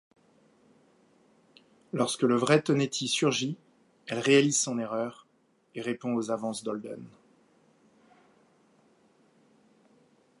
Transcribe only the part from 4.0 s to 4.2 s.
elle